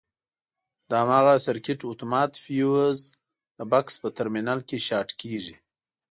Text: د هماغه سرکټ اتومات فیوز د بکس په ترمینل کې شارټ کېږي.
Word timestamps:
د 0.89 0.91
هماغه 1.01 1.33
سرکټ 1.45 1.79
اتومات 1.91 2.31
فیوز 2.43 2.99
د 3.57 3.59
بکس 3.71 3.93
په 4.01 4.09
ترمینل 4.17 4.59
کې 4.67 4.77
شارټ 4.87 5.09
کېږي. 5.21 5.55